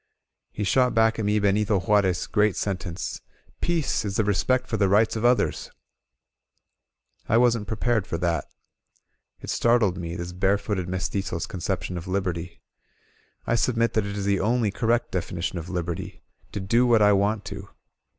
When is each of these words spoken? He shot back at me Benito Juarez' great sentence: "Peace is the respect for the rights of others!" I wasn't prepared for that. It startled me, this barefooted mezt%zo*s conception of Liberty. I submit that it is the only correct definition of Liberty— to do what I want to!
He 0.51 0.63
shot 0.63 0.95
back 0.95 1.19
at 1.19 1.25
me 1.25 1.37
Benito 1.37 1.79
Juarez' 1.79 2.25
great 2.25 2.55
sentence: 2.55 3.21
"Peace 3.61 4.03
is 4.03 4.15
the 4.15 4.23
respect 4.23 4.65
for 4.65 4.75
the 4.77 4.89
rights 4.89 5.15
of 5.15 5.23
others!" 5.23 5.69
I 7.29 7.37
wasn't 7.37 7.67
prepared 7.67 8.07
for 8.07 8.17
that. 8.17 8.45
It 9.41 9.51
startled 9.51 9.99
me, 9.99 10.15
this 10.15 10.31
barefooted 10.31 10.87
mezt%zo*s 10.89 11.45
conception 11.45 11.99
of 11.99 12.07
Liberty. 12.07 12.63
I 13.45 13.53
submit 13.53 13.93
that 13.93 14.07
it 14.07 14.17
is 14.17 14.25
the 14.25 14.39
only 14.39 14.71
correct 14.71 15.11
definition 15.11 15.59
of 15.59 15.69
Liberty— 15.69 16.23
to 16.53 16.59
do 16.59 16.87
what 16.87 17.03
I 17.03 17.13
want 17.13 17.45
to! 17.53 17.69